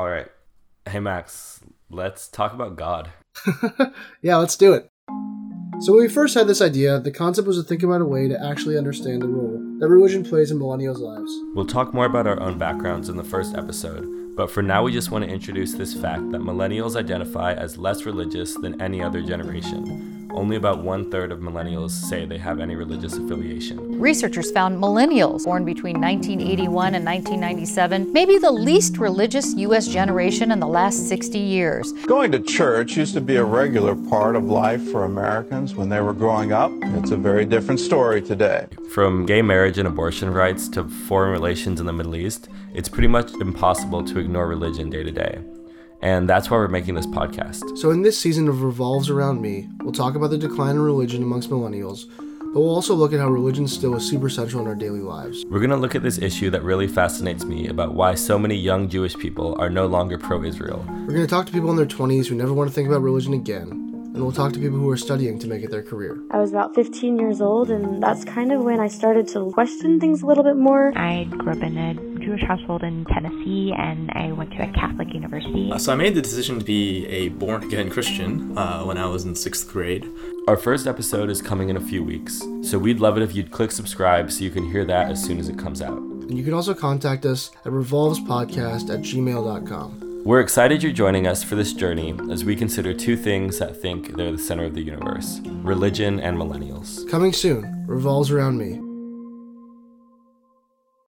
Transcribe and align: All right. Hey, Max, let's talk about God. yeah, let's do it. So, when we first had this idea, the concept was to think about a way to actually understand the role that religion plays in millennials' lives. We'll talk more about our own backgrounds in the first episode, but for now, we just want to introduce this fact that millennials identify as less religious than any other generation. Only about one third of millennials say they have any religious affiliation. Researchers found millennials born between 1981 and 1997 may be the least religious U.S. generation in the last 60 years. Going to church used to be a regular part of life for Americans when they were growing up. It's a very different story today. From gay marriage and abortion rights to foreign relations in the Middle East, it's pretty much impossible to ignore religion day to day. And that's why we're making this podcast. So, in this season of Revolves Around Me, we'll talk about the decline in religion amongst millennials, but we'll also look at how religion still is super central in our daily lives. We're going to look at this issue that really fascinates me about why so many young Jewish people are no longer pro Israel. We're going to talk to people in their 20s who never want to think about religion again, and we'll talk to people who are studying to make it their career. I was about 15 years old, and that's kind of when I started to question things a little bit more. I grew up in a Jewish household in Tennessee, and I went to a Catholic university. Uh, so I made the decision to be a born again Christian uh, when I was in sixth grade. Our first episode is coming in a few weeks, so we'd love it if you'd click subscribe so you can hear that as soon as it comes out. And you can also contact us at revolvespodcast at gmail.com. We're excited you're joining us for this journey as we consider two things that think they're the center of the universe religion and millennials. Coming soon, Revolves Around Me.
All 0.00 0.08
right. 0.08 0.28
Hey, 0.88 0.98
Max, 0.98 1.60
let's 1.90 2.26
talk 2.26 2.54
about 2.54 2.74
God. 2.74 3.10
yeah, 4.22 4.36
let's 4.36 4.56
do 4.56 4.72
it. 4.72 4.88
So, 5.80 5.92
when 5.92 6.00
we 6.00 6.08
first 6.08 6.34
had 6.34 6.46
this 6.46 6.62
idea, 6.62 6.98
the 6.98 7.10
concept 7.10 7.46
was 7.46 7.58
to 7.58 7.62
think 7.62 7.82
about 7.82 8.00
a 8.00 8.06
way 8.06 8.26
to 8.26 8.42
actually 8.42 8.78
understand 8.78 9.20
the 9.20 9.28
role 9.28 9.62
that 9.78 9.90
religion 9.90 10.24
plays 10.24 10.50
in 10.50 10.58
millennials' 10.58 11.00
lives. 11.00 11.30
We'll 11.54 11.66
talk 11.66 11.92
more 11.92 12.06
about 12.06 12.26
our 12.26 12.40
own 12.40 12.56
backgrounds 12.56 13.10
in 13.10 13.18
the 13.18 13.24
first 13.24 13.54
episode, 13.54 14.34
but 14.36 14.50
for 14.50 14.62
now, 14.62 14.84
we 14.84 14.92
just 14.92 15.10
want 15.10 15.26
to 15.26 15.30
introduce 15.30 15.74
this 15.74 15.92
fact 15.92 16.30
that 16.30 16.40
millennials 16.40 16.96
identify 16.96 17.52
as 17.52 17.76
less 17.76 18.06
religious 18.06 18.54
than 18.54 18.80
any 18.80 19.02
other 19.02 19.20
generation. 19.20 20.09
Only 20.32 20.56
about 20.56 20.82
one 20.82 21.10
third 21.10 21.32
of 21.32 21.40
millennials 21.40 21.90
say 21.90 22.24
they 22.24 22.38
have 22.38 22.60
any 22.60 22.76
religious 22.76 23.16
affiliation. 23.16 23.98
Researchers 24.00 24.50
found 24.50 24.80
millennials 24.80 25.44
born 25.44 25.64
between 25.64 26.00
1981 26.00 26.94
and 26.94 27.04
1997 27.04 28.12
may 28.12 28.24
be 28.24 28.38
the 28.38 28.50
least 28.50 28.98
religious 28.98 29.54
U.S. 29.56 29.88
generation 29.88 30.52
in 30.52 30.60
the 30.60 30.66
last 30.66 31.08
60 31.08 31.38
years. 31.38 31.92
Going 32.06 32.32
to 32.32 32.40
church 32.40 32.96
used 32.96 33.14
to 33.14 33.20
be 33.20 33.36
a 33.36 33.44
regular 33.44 33.94
part 33.94 34.36
of 34.36 34.44
life 34.44 34.82
for 34.90 35.04
Americans 35.04 35.74
when 35.74 35.88
they 35.88 36.00
were 36.00 36.14
growing 36.14 36.52
up. 36.52 36.70
It's 36.98 37.10
a 37.10 37.16
very 37.16 37.44
different 37.44 37.80
story 37.80 38.22
today. 38.22 38.66
From 38.90 39.26
gay 39.26 39.42
marriage 39.42 39.78
and 39.78 39.88
abortion 39.88 40.32
rights 40.32 40.68
to 40.70 40.84
foreign 40.84 41.32
relations 41.32 41.80
in 41.80 41.86
the 41.86 41.92
Middle 41.92 42.16
East, 42.16 42.48
it's 42.74 42.88
pretty 42.88 43.08
much 43.08 43.32
impossible 43.40 44.04
to 44.04 44.18
ignore 44.18 44.46
religion 44.46 44.90
day 44.90 45.02
to 45.02 45.10
day. 45.10 45.40
And 46.02 46.28
that's 46.28 46.50
why 46.50 46.56
we're 46.56 46.68
making 46.68 46.94
this 46.94 47.06
podcast. 47.06 47.76
So, 47.76 47.90
in 47.90 48.02
this 48.02 48.18
season 48.18 48.48
of 48.48 48.62
Revolves 48.62 49.10
Around 49.10 49.42
Me, 49.42 49.68
we'll 49.82 49.92
talk 49.92 50.14
about 50.14 50.30
the 50.30 50.38
decline 50.38 50.76
in 50.76 50.80
religion 50.80 51.22
amongst 51.22 51.50
millennials, 51.50 52.06
but 52.18 52.60
we'll 52.60 52.74
also 52.74 52.94
look 52.94 53.12
at 53.12 53.20
how 53.20 53.28
religion 53.28 53.68
still 53.68 53.94
is 53.94 54.08
super 54.08 54.30
central 54.30 54.62
in 54.62 54.68
our 54.68 54.74
daily 54.74 55.00
lives. 55.00 55.44
We're 55.50 55.58
going 55.58 55.70
to 55.70 55.76
look 55.76 55.94
at 55.94 56.02
this 56.02 56.18
issue 56.18 56.50
that 56.50 56.62
really 56.62 56.88
fascinates 56.88 57.44
me 57.44 57.68
about 57.68 57.94
why 57.94 58.14
so 58.14 58.38
many 58.38 58.56
young 58.56 58.88
Jewish 58.88 59.14
people 59.16 59.54
are 59.60 59.70
no 59.70 59.86
longer 59.86 60.16
pro 60.18 60.42
Israel. 60.42 60.84
We're 60.88 61.14
going 61.14 61.20
to 61.20 61.26
talk 61.26 61.46
to 61.46 61.52
people 61.52 61.70
in 61.70 61.76
their 61.76 61.86
20s 61.86 62.26
who 62.26 62.34
never 62.34 62.54
want 62.54 62.70
to 62.70 62.74
think 62.74 62.88
about 62.88 63.02
religion 63.02 63.34
again, 63.34 63.68
and 63.70 64.22
we'll 64.22 64.32
talk 64.32 64.52
to 64.54 64.58
people 64.58 64.78
who 64.78 64.90
are 64.90 64.96
studying 64.96 65.38
to 65.38 65.46
make 65.46 65.62
it 65.62 65.70
their 65.70 65.82
career. 65.82 66.18
I 66.30 66.38
was 66.38 66.50
about 66.50 66.74
15 66.74 67.18
years 67.18 67.40
old, 67.42 67.70
and 67.70 68.02
that's 68.02 68.24
kind 68.24 68.52
of 68.52 68.62
when 68.62 68.80
I 68.80 68.88
started 68.88 69.28
to 69.28 69.50
question 69.52 70.00
things 70.00 70.22
a 70.22 70.26
little 70.26 70.44
bit 70.44 70.56
more. 70.56 70.92
I 70.96 71.24
grew 71.24 71.52
up 71.52 71.62
in 71.62 71.76
a 71.76 72.09
Jewish 72.20 72.42
household 72.42 72.82
in 72.82 73.04
Tennessee, 73.06 73.72
and 73.76 74.10
I 74.12 74.32
went 74.32 74.50
to 74.52 74.62
a 74.62 74.72
Catholic 74.72 75.12
university. 75.12 75.70
Uh, 75.72 75.78
so 75.78 75.92
I 75.92 75.96
made 75.96 76.14
the 76.14 76.22
decision 76.22 76.58
to 76.58 76.64
be 76.64 77.06
a 77.06 77.28
born 77.28 77.64
again 77.64 77.90
Christian 77.90 78.56
uh, 78.56 78.84
when 78.84 78.98
I 78.98 79.06
was 79.06 79.24
in 79.24 79.34
sixth 79.34 79.68
grade. 79.68 80.06
Our 80.48 80.56
first 80.56 80.86
episode 80.86 81.30
is 81.30 81.40
coming 81.42 81.68
in 81.68 81.76
a 81.76 81.80
few 81.80 82.04
weeks, 82.04 82.42
so 82.62 82.78
we'd 82.78 83.00
love 83.00 83.16
it 83.16 83.22
if 83.22 83.34
you'd 83.34 83.50
click 83.50 83.72
subscribe 83.72 84.30
so 84.30 84.44
you 84.44 84.50
can 84.50 84.70
hear 84.70 84.84
that 84.84 85.10
as 85.10 85.22
soon 85.22 85.38
as 85.38 85.48
it 85.48 85.58
comes 85.58 85.82
out. 85.82 85.98
And 85.98 86.36
you 86.36 86.44
can 86.44 86.54
also 86.54 86.74
contact 86.74 87.26
us 87.26 87.50
at 87.64 87.72
revolvespodcast 87.72 88.92
at 88.92 89.00
gmail.com. 89.00 90.22
We're 90.24 90.40
excited 90.40 90.82
you're 90.82 90.92
joining 90.92 91.26
us 91.26 91.42
for 91.42 91.54
this 91.54 91.72
journey 91.72 92.14
as 92.30 92.44
we 92.44 92.54
consider 92.54 92.92
two 92.92 93.16
things 93.16 93.58
that 93.58 93.80
think 93.80 94.16
they're 94.16 94.32
the 94.32 94.38
center 94.38 94.64
of 94.64 94.74
the 94.74 94.82
universe 94.82 95.40
religion 95.62 96.20
and 96.20 96.36
millennials. 96.36 97.08
Coming 97.08 97.32
soon, 97.32 97.84
Revolves 97.86 98.30
Around 98.30 98.58
Me. 98.58 98.89